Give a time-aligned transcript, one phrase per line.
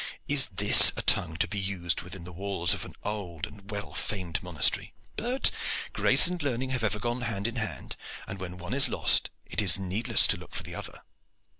[0.27, 3.93] "Is this a tongue to be used within the walls of an old and well
[3.93, 4.95] famed monastery?
[5.15, 5.51] But
[5.93, 9.61] grace and learning have ever gone hand in hand, and when one is lost it
[9.61, 11.01] is needless to look for the other."